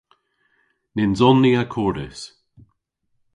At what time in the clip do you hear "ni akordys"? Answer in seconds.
1.41-2.19